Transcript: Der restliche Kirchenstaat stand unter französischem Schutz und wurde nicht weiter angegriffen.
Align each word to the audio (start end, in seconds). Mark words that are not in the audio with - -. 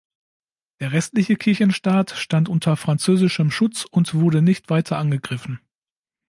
Der 0.79 0.93
restliche 0.93 1.35
Kirchenstaat 1.35 2.09
stand 2.09 2.49
unter 2.49 2.75
französischem 2.75 3.51
Schutz 3.51 3.85
und 3.85 4.15
wurde 4.15 4.41
nicht 4.41 4.71
weiter 4.71 4.97
angegriffen. 4.97 5.61